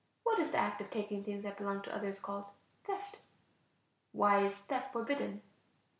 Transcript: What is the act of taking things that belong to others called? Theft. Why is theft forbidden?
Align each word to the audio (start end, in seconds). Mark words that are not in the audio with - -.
What 0.23 0.39
is 0.39 0.49
the 0.49 0.57
act 0.57 0.81
of 0.81 0.89
taking 0.89 1.23
things 1.23 1.43
that 1.43 1.57
belong 1.59 1.83
to 1.83 1.95
others 1.95 2.19
called? 2.19 2.45
Theft. 2.85 3.17
Why 4.13 4.39
is 4.47 4.57
theft 4.57 4.93
forbidden? 4.93 5.43